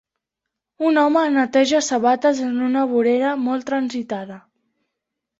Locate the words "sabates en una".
1.87-2.85